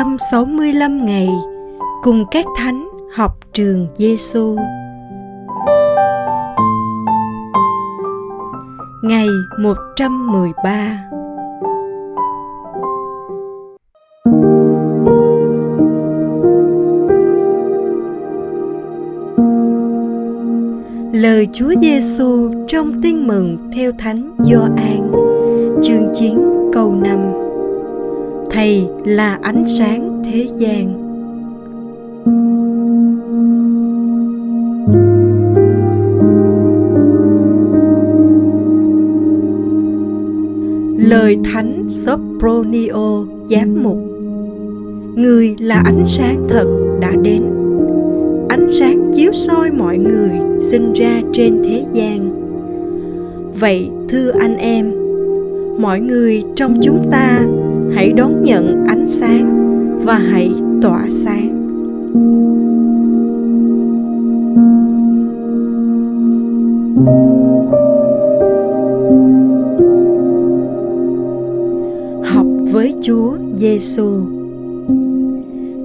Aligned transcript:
365 0.00 1.06
ngày 1.06 1.28
cùng 2.02 2.24
các 2.30 2.44
thánh 2.56 2.88
học 3.14 3.38
trường 3.52 3.86
Giêsu. 3.94 4.56
Ngày 9.02 9.26
113 9.58 11.10
Lời 21.12 21.48
Chúa 21.52 21.70
Giêsu 21.82 22.50
trong 22.68 23.02
Tin 23.02 23.26
mừng 23.26 23.70
theo 23.72 23.92
Thánh 23.98 24.36
Gioan, 24.38 25.12
chương 25.82 26.08
9 26.14 26.38
câu 26.72 26.94
5. 26.94 27.49
Thầy 28.50 28.86
là 29.04 29.38
ánh 29.42 29.64
sáng 29.68 30.22
thế 30.24 30.46
gian. 30.58 31.00
Lời 40.98 41.38
Thánh 41.44 41.88
Sopronio 41.90 43.24
giám 43.48 43.82
mục. 43.82 43.98
Người 45.14 45.56
là 45.60 45.82
ánh 45.84 46.06
sáng 46.06 46.44
thật 46.48 46.66
đã 47.00 47.12
đến. 47.22 47.42
Ánh 48.48 48.66
sáng 48.72 49.10
chiếu 49.14 49.32
soi 49.32 49.70
mọi 49.70 49.98
người 49.98 50.30
sinh 50.60 50.92
ra 50.92 51.20
trên 51.32 51.62
thế 51.64 51.84
gian. 51.92 52.30
Vậy 53.60 53.90
thưa 54.08 54.30
anh 54.30 54.56
em, 54.56 55.00
Mọi 55.80 56.00
người 56.00 56.44
trong 56.56 56.78
chúng 56.82 57.08
ta 57.10 57.42
hãy 57.94 58.12
đón 58.12 58.42
nhận 58.42 58.84
ánh 58.86 59.08
sáng 59.08 59.56
và 60.04 60.18
hãy 60.18 60.52
tỏa 60.82 61.06
sáng 61.10 61.60
học 72.24 72.46
với 72.72 72.94
Chúa 73.02 73.32
Giêsu. 73.54 74.08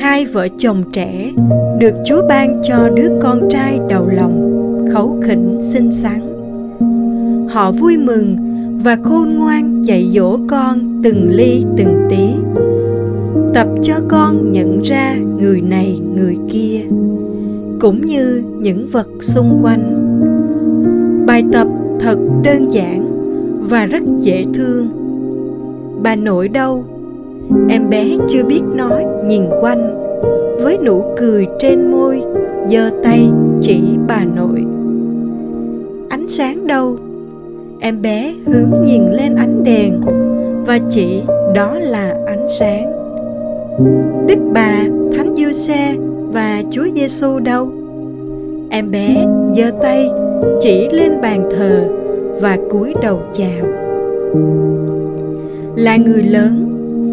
Hai 0.00 0.24
vợ 0.24 0.48
chồng 0.58 0.82
trẻ 0.92 1.32
được 1.78 1.94
Chúa 2.04 2.22
ban 2.28 2.60
cho 2.62 2.88
đứa 2.94 3.08
con 3.22 3.48
trai 3.50 3.80
đầu 3.88 4.06
lòng, 4.06 4.64
khấu 4.92 5.20
khỉnh 5.26 5.58
xinh 5.62 5.92
xắn. 5.92 6.20
Họ 7.50 7.72
vui 7.72 7.96
mừng 7.96 8.36
và 8.82 8.96
khôn 9.04 9.34
ngoan 9.34 9.82
dạy 9.82 10.10
dỗ 10.14 10.38
con 10.48 11.00
từng 11.02 11.30
ly, 11.30 11.64
từng 11.76 12.06
tí. 12.10 12.26
Tập 13.54 13.68
cho 13.82 13.94
con 14.08 14.52
nhận 14.52 14.82
ra 14.82 15.16
người 15.40 15.60
này, 15.60 16.00
người 16.16 16.36
kia, 16.48 16.80
cũng 17.80 18.06
như 18.06 18.44
những 18.58 18.86
vật 18.86 19.08
xung 19.20 19.60
quanh. 19.62 19.94
Bài 21.26 21.44
tập 21.52 21.68
thật 22.00 22.18
đơn 22.42 22.72
giản 22.72 23.08
và 23.70 23.86
rất 23.86 24.02
dễ 24.18 24.44
thương. 24.54 24.88
Bà 26.02 26.16
nội 26.16 26.48
đâu? 26.48 26.84
Em 27.68 27.90
bé 27.90 28.16
chưa 28.28 28.44
biết 28.44 28.62
nói, 28.74 29.04
nhìn 29.26 29.42
quanh, 29.60 29.94
với 30.62 30.78
nụ 30.86 31.02
cười 31.16 31.46
trên 31.58 31.90
môi, 31.90 32.22
giơ 32.68 32.90
tay 33.02 33.30
chỉ 33.60 33.80
bà 34.08 34.24
nội. 34.24 34.64
Ánh 36.08 36.28
sáng 36.28 36.66
đâu? 36.66 36.96
Em 37.80 38.02
bé 38.02 38.34
hướng 38.46 38.82
nhìn 38.82 39.10
lên 39.12 39.34
ánh 39.34 39.64
đèn, 39.64 40.00
và 40.66 40.78
chỉ 40.90 41.22
đó 41.54 41.78
là 41.78 42.16
ánh 42.26 42.46
sáng. 42.58 42.92
Đức 44.26 44.38
bà, 44.54 44.84
thánh 45.16 45.34
du 45.36 45.52
xe 45.52 45.94
và 46.32 46.62
chúa 46.70 46.86
giêsu 46.94 47.38
đâu? 47.38 47.68
Em 48.70 48.90
bé 48.90 49.26
giơ 49.56 49.70
tay, 49.82 50.10
chỉ 50.60 50.88
lên 50.92 51.20
bàn 51.22 51.48
thờ 51.50 51.88
và 52.40 52.58
cúi 52.70 52.94
đầu 53.02 53.20
chào. 53.32 53.68
Là 55.76 55.96
người 55.96 56.22
lớn, 56.22 56.64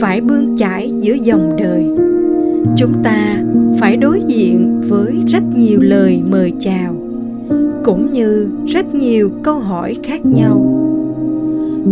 phải 0.00 0.20
bươn 0.20 0.56
chải 0.56 0.92
giữa 1.00 1.14
dòng 1.14 1.56
đời. 1.56 1.84
Chúng 2.76 2.92
ta 3.02 3.42
phải 3.80 3.96
đối 3.96 4.20
diện 4.26 4.80
với 4.88 5.12
rất 5.26 5.42
nhiều 5.56 5.80
lời 5.80 6.22
mời 6.30 6.52
chào 6.60 6.94
cũng 7.84 8.12
như 8.12 8.48
rất 8.66 8.94
nhiều 8.94 9.30
câu 9.42 9.58
hỏi 9.58 9.96
khác 10.02 10.26
nhau. 10.26 10.78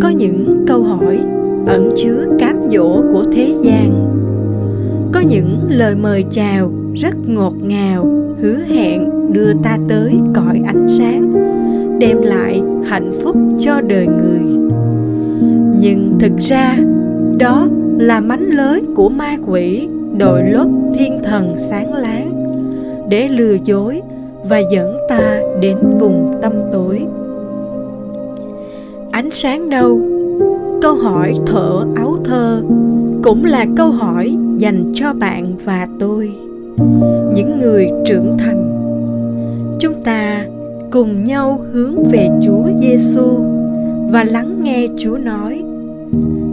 Có 0.00 0.08
những 0.08 0.64
câu 0.66 0.82
hỏi 0.82 1.18
ẩn 1.66 1.88
chứa 1.96 2.24
cám 2.38 2.56
dỗ 2.70 3.02
của 3.12 3.24
thế 3.32 3.54
gian. 3.62 4.08
Có 5.12 5.20
những 5.20 5.58
lời 5.68 5.96
mời 5.96 6.24
chào 6.30 6.70
rất 6.94 7.14
ngọt 7.26 7.54
ngào, 7.62 8.06
hứa 8.42 8.58
hẹn 8.68 9.10
đưa 9.32 9.52
ta 9.62 9.78
tới 9.88 10.14
cõi 10.34 10.60
ánh 10.66 10.88
sáng, 10.88 11.32
đem 11.98 12.22
lại 12.22 12.62
hạnh 12.84 13.12
phúc 13.22 13.36
cho 13.58 13.80
đời 13.80 14.06
người. 14.06 14.70
Nhưng 15.80 16.16
thực 16.20 16.32
ra, 16.38 16.78
đó 17.38 17.68
là 17.98 18.20
mánh 18.20 18.48
lới 18.50 18.82
của 18.94 19.08
ma 19.08 19.36
quỷ, 19.46 19.88
đội 20.18 20.42
lốt 20.50 20.66
thiên 20.98 21.20
thần 21.24 21.54
sáng 21.58 21.94
láng, 21.94 22.32
để 23.08 23.28
lừa 23.28 23.56
dối 23.64 24.02
và 24.48 24.58
dẫn 24.58 24.98
ta 25.08 25.40
đến 25.60 25.76
vùng 26.00 26.38
tâm 26.42 26.52
tối. 26.72 27.00
Ánh 29.12 29.30
sáng 29.30 29.70
đâu? 29.70 30.00
Câu 30.82 30.94
hỏi 30.94 31.34
thở 31.46 31.84
áo 31.96 32.16
thơ 32.24 32.62
cũng 33.22 33.44
là 33.44 33.66
câu 33.76 33.90
hỏi 33.90 34.36
dành 34.58 34.92
cho 34.94 35.12
bạn 35.12 35.52
và 35.64 35.88
tôi, 35.98 36.32
những 37.34 37.58
người 37.60 37.90
trưởng 38.06 38.36
thành. 38.38 38.66
Chúng 39.78 39.94
ta 40.04 40.46
cùng 40.90 41.24
nhau 41.24 41.60
hướng 41.72 42.04
về 42.04 42.28
Chúa 42.42 42.64
Giêsu 42.80 43.44
và 44.10 44.24
lắng 44.24 44.60
nghe 44.62 44.86
Chúa 44.98 45.18
nói, 45.18 45.62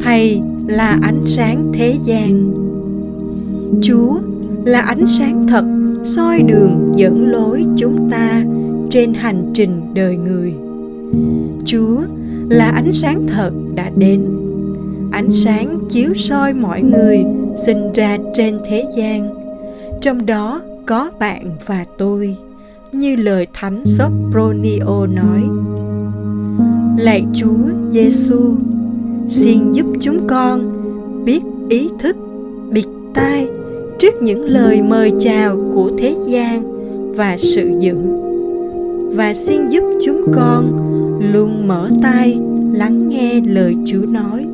Thầy 0.00 0.40
là 0.66 0.98
ánh 1.02 1.22
sáng 1.26 1.72
thế 1.74 1.94
gian. 2.04 2.52
Chúa 3.82 4.14
là 4.64 4.80
ánh 4.80 5.06
sáng 5.06 5.46
thật 5.48 5.64
soi 6.04 6.42
đường 6.42 6.92
dẫn 6.94 7.30
lối 7.30 7.64
chúng 7.76 8.10
ta 8.10 8.44
trên 8.90 9.14
hành 9.14 9.50
trình 9.54 9.80
đời 9.94 10.16
người. 10.16 10.52
Chúa 11.64 12.00
là 12.48 12.68
ánh 12.68 12.92
sáng 12.92 13.26
thật 13.26 13.50
đã 13.74 13.90
đến. 13.96 14.24
Ánh 15.12 15.30
sáng 15.30 15.78
chiếu 15.88 16.14
soi 16.14 16.54
mọi 16.54 16.82
người 16.82 17.24
sinh 17.66 17.92
ra 17.92 18.18
trên 18.34 18.58
thế 18.64 18.86
gian. 18.96 19.34
Trong 20.00 20.26
đó 20.26 20.62
có 20.86 21.10
bạn 21.18 21.44
và 21.66 21.84
tôi, 21.98 22.36
như 22.92 23.16
lời 23.16 23.46
thánh 23.52 23.82
Sopronio 23.86 25.06
nói. 25.06 25.42
Lạy 26.98 27.24
chúa 27.32 27.68
giêsu 27.90 28.54
xin 29.28 29.72
giúp 29.72 29.86
chúng 30.00 30.26
con 30.26 30.70
biết 31.24 31.40
ý 31.68 31.88
thức 31.98 32.16
biệt 32.70 32.86
trước 34.02 34.22
những 34.22 34.44
lời 34.44 34.82
mời 34.82 35.12
chào 35.20 35.56
của 35.74 35.90
thế 35.98 36.14
gian 36.26 36.62
và 37.16 37.36
sự 37.38 37.70
dữ 37.80 37.94
và 39.14 39.34
xin 39.34 39.68
giúp 39.68 39.82
chúng 40.04 40.26
con 40.34 40.72
luôn 41.32 41.68
mở 41.68 41.90
tai 42.02 42.38
lắng 42.72 43.08
nghe 43.08 43.40
lời 43.46 43.74
Chúa 43.86 44.06
nói. 44.08 44.46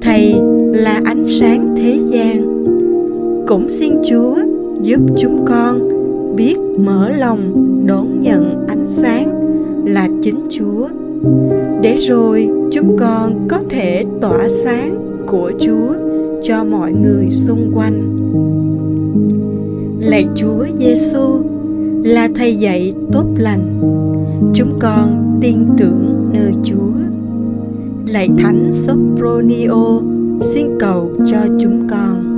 Thầy 0.00 0.34
là 0.72 1.00
ánh 1.04 1.24
sáng 1.28 1.74
thế 1.76 1.98
gian. 2.10 2.64
Cũng 3.46 3.68
xin 3.68 3.92
Chúa 4.04 4.36
giúp 4.80 5.00
chúng 5.18 5.44
con 5.46 5.88
biết 6.36 6.56
mở 6.78 7.10
lòng 7.18 7.70
đón 7.86 8.20
nhận 8.20 8.66
ánh 8.68 8.86
sáng 8.88 9.28
là 9.86 10.08
chính 10.22 10.46
Chúa, 10.50 10.88
để 11.82 11.96
rồi 11.96 12.48
chúng 12.72 12.96
con 12.98 13.48
có 13.48 13.58
thể 13.68 14.04
tỏa 14.20 14.48
sáng 14.48 14.96
của 15.26 15.52
Chúa 15.60 15.94
cho 16.42 16.64
mọi 16.64 16.92
người 16.92 17.30
xung 17.30 17.70
quanh. 17.74 18.21
Lạy 20.02 20.26
Chúa 20.34 20.66
Giêsu 20.78 21.42
là 22.04 22.28
thầy 22.34 22.56
dạy 22.56 22.94
tốt 23.12 23.24
lành. 23.36 23.80
Chúng 24.54 24.78
con 24.80 25.38
tin 25.40 25.66
tưởng 25.78 26.30
nơi 26.32 26.52
Chúa. 26.64 26.92
Lạy 28.06 28.28
Thánh 28.38 28.70
Sopronio, 28.72 30.00
xin 30.40 30.66
cầu 30.80 31.10
cho 31.26 31.38
chúng 31.60 31.88
con. 31.88 32.31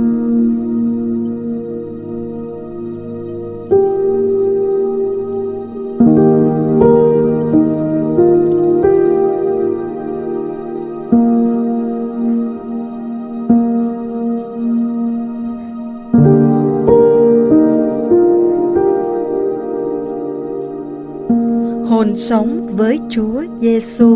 Hồn 21.85 22.15
sống 22.15 22.67
với 22.77 22.99
Chúa 23.09 23.43
Giêsu. 23.59 24.15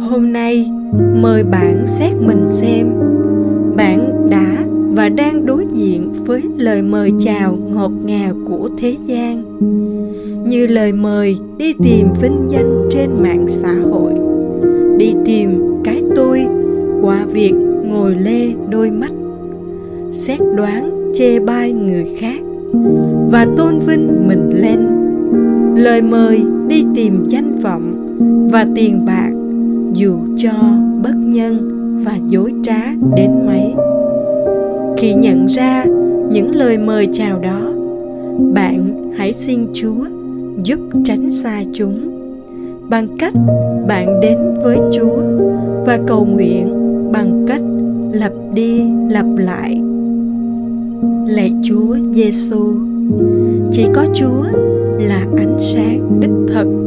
Hôm 0.00 0.32
nay, 0.32 0.70
mời 1.22 1.44
bạn 1.44 1.86
xét 1.86 2.12
mình 2.20 2.48
xem. 2.50 2.86
Bạn 3.76 4.28
đã 4.30 4.64
và 4.94 5.08
đang 5.08 5.46
đối 5.46 5.66
diện 5.72 6.12
với 6.26 6.42
lời 6.56 6.82
mời 6.82 7.12
chào 7.18 7.58
ngọt 7.74 7.92
ngào 8.04 8.34
của 8.48 8.70
thế 8.78 8.96
gian, 9.06 9.42
như 10.44 10.66
lời 10.66 10.92
mời 10.92 11.38
đi 11.58 11.74
tìm 11.84 12.06
vinh 12.22 12.46
danh 12.48 12.88
trên 12.90 13.10
mạng 13.22 13.46
xã 13.48 13.74
hội. 13.90 14.12
Đi 14.98 15.14
tìm 15.24 15.50
cái 15.84 16.02
tôi 16.16 16.46
qua 17.02 17.26
việc 17.32 17.52
ngồi 17.84 18.14
lê 18.14 18.52
đôi 18.70 18.90
mắt, 18.90 19.12
xét 20.12 20.40
đoán 20.56 21.12
chê 21.14 21.38
bai 21.40 21.72
người 21.72 22.06
khác 22.18 22.40
và 23.30 23.46
tôn 23.56 23.78
vinh 23.78 24.28
mình 24.28 24.50
lên 24.62 24.95
lời 25.76 26.02
mời 26.02 26.44
đi 26.68 26.84
tìm 26.94 27.24
danh 27.28 27.58
vọng 27.58 27.94
và 28.52 28.66
tiền 28.74 29.04
bạc 29.06 29.30
dù 29.92 30.16
cho 30.36 30.52
bất 31.02 31.14
nhân 31.16 31.70
và 32.04 32.18
dối 32.28 32.52
trá 32.62 32.94
đến 33.16 33.30
mấy. 33.46 33.74
Khi 34.96 35.14
nhận 35.14 35.46
ra 35.46 35.84
những 36.30 36.54
lời 36.54 36.78
mời 36.78 37.08
chào 37.12 37.38
đó, 37.38 37.72
bạn 38.54 39.10
hãy 39.16 39.32
xin 39.32 39.66
chúa 39.72 40.04
giúp 40.64 40.78
tránh 41.04 41.32
xa 41.32 41.62
chúng. 41.72 42.00
Bằng 42.90 43.08
cách 43.18 43.34
bạn 43.88 44.20
đến 44.20 44.38
với 44.64 44.78
chúa 44.92 45.18
và 45.86 45.98
cầu 46.06 46.24
nguyện 46.24 46.68
bằng 47.12 47.44
cách 47.48 47.62
lặp 48.12 48.32
đi 48.54 48.90
lặp 49.10 49.26
lại. 49.36 49.80
Lạy 51.26 51.52
chúa 51.62 51.96
giêsu 52.12 52.74
chỉ 53.72 53.86
có 53.94 54.06
chúa 54.14 54.42
là 54.98 55.26
ánh 55.36 55.56
sáng 55.60 56.20
đích 56.20 56.54
thực. 56.54 56.85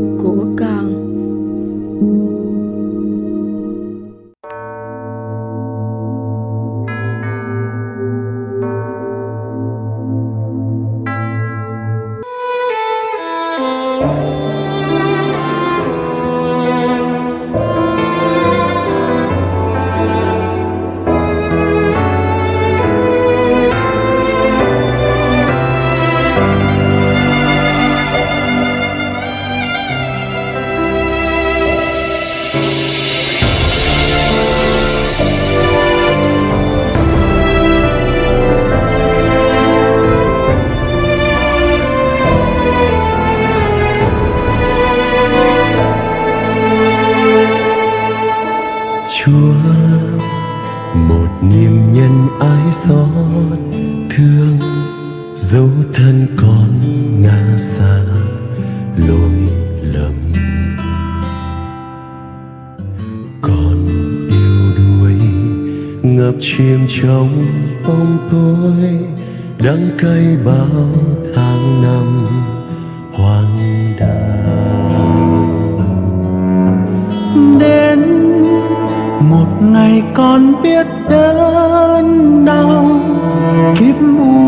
Niềm 51.41 51.93
nhân 51.93 52.27
ái 52.39 52.71
xót 52.71 53.59
thương 54.09 54.57
dấu 55.35 55.69
thân 55.93 56.27
con 56.37 56.69
ngã 57.21 57.57
xa 57.57 57.99
lỗi 59.07 59.31
lầm. 59.81 60.13
Con 63.41 63.87
yêu 64.29 64.71
đuối 64.77 65.13
ngập 66.03 66.33
chìm 66.39 66.79
trong 67.01 67.43
bóng 67.87 68.17
tối, 68.31 68.99
đắng 69.65 69.89
cay 69.97 70.37
bao 70.45 70.89
tháng 71.35 71.81
năm 71.81 72.25
hoang 73.13 73.93
đàng 73.99 74.39
đến 77.59 77.99
một 79.19 79.47
ngày 79.61 80.03
con 80.13 80.61
biết 80.63 80.87
đớn 81.09 82.45
đau 82.45 82.85
kiếp 83.79 83.95
u 84.01 84.38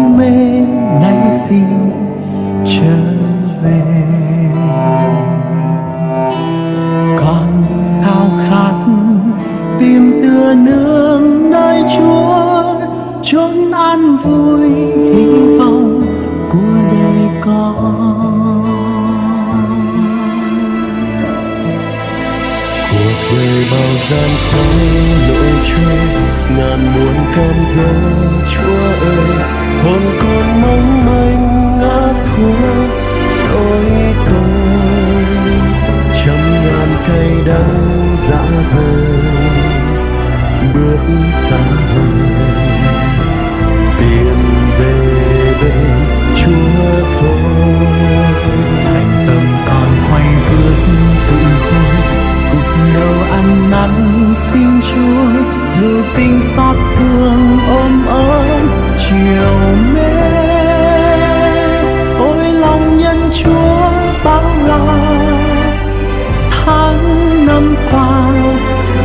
Về 23.31 23.65
bao 23.71 23.91
gian 24.09 24.29
khó 24.51 24.63
lội 25.27 25.51
trôi, 25.67 25.99
ngàn 26.57 26.93
muôn 26.93 27.15
cam 27.35 27.65
dỗ 27.75 27.91
chúa 28.53 28.83
ơi. 29.05 29.35
Hồn 29.83 30.01
con 30.21 30.61
mong 30.61 31.05
manh 31.05 31.79
ngã 31.79 32.13
thua, 32.25 32.73
đôi 33.51 33.85
tôi 34.29 34.61
trăm 36.25 36.41
ngàn 36.65 36.89
cây 37.07 37.31
đắng 37.45 38.15
dã 38.29 38.43
rời. 38.73 39.05
Bước 40.73 40.99
xa 41.49 41.57
hơn. 41.95 42.30
Tình 56.15 56.41
xót 56.55 56.75
thương 56.95 57.59
ôm 57.69 58.05
ấp 58.07 58.67
chiều 58.97 59.75
mê. 59.93 60.41
Ôi 62.19 62.53
lòng 62.53 62.97
nhân 62.97 63.29
chúa 63.33 63.91
bao 64.23 64.55
la, 64.67 64.79
tháng 66.49 67.45
năm 67.47 67.75
qua 67.91 68.31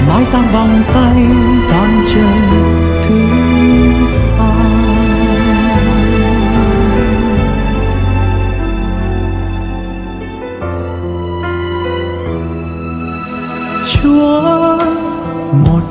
mãi 0.08 0.24
sang 0.32 0.48
vòng 0.52 0.82
tay 0.94 1.26
đón 1.70 1.90
chờ 2.14 2.65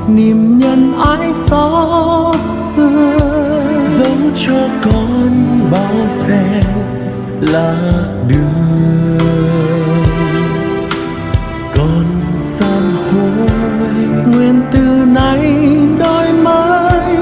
niềm 0.08 0.58
nhân 0.58 0.92
ái 0.98 1.32
xót 1.50 2.36
thương 2.76 3.18
dấu 3.84 4.16
cho 4.46 4.68
con 4.84 5.60
bao 5.70 5.94
phen 6.26 6.64
lạc 7.40 8.24
đường 8.28 9.18
con 11.76 12.04
sám 12.36 12.96
hối 13.12 14.26
nguyện 14.26 14.60
từ 14.72 15.04
nay 15.06 15.66
đôi 15.98 16.32
mới 16.32 17.16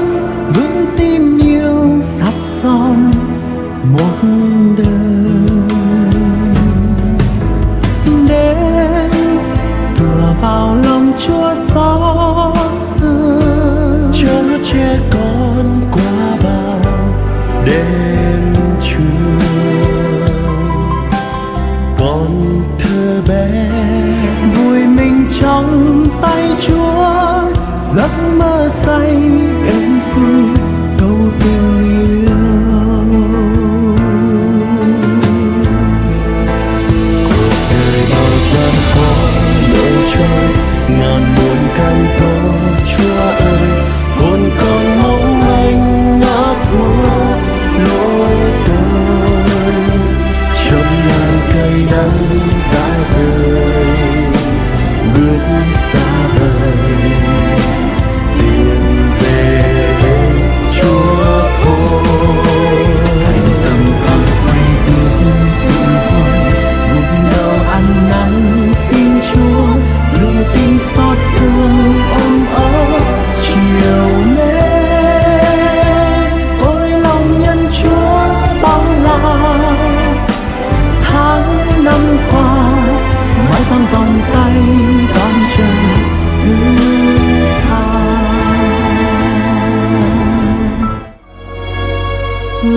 vững 0.55 0.85
tin 0.97 1.39
yêu 1.39 2.01
sắt 2.01 2.33
son 2.61 3.11
một 3.97 4.29
đời 4.77 5.14
Chúa 26.61 27.51
giấc 27.95 28.11
mơ 28.37 28.69
say 28.85 29.34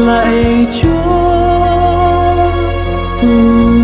lạy 0.06 0.66
chúa. 0.82 1.18
thương 3.20 3.77